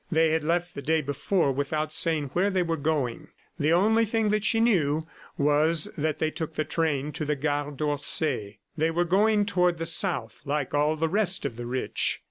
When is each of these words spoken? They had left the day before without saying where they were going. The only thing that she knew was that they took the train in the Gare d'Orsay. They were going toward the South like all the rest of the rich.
They 0.11 0.31
had 0.31 0.43
left 0.43 0.73
the 0.73 0.81
day 0.81 1.03
before 1.03 1.51
without 1.51 1.93
saying 1.93 2.31
where 2.33 2.49
they 2.49 2.63
were 2.63 2.75
going. 2.75 3.27
The 3.59 3.71
only 3.71 4.03
thing 4.03 4.29
that 4.29 4.43
she 4.43 4.59
knew 4.59 5.05
was 5.37 5.83
that 5.95 6.17
they 6.17 6.31
took 6.31 6.55
the 6.55 6.65
train 6.65 7.13
in 7.19 7.27
the 7.27 7.35
Gare 7.35 7.69
d'Orsay. 7.69 8.57
They 8.75 8.89
were 8.89 9.05
going 9.05 9.45
toward 9.45 9.77
the 9.77 9.85
South 9.85 10.41
like 10.43 10.73
all 10.73 10.95
the 10.95 11.07
rest 11.07 11.45
of 11.45 11.55
the 11.55 11.67
rich. 11.67 12.19